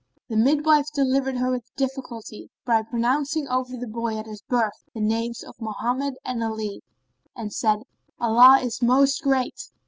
The 0.29 0.35
midwife 0.35 0.87
delivered 0.95 1.37
her 1.37 1.51
with 1.51 1.75
difficulty, 1.75 2.49
by 2.65 2.81
pronouncing 2.81 3.47
over 3.47 3.77
the 3.77 3.85
boy 3.85 4.17
at 4.17 4.25
his 4.25 4.41
birth 4.41 4.83
the 4.95 4.99
names 4.99 5.43
of 5.43 5.61
Mohammed 5.61 6.15
and 6.25 6.43
Ali, 6.43 6.81
and 7.35 7.53
said, 7.53 7.83
"Allah 8.19 8.59
is 8.63 8.81
Most 8.81 9.21
Great!" 9.21 9.69